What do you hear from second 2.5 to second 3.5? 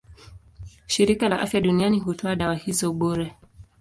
hizo bure.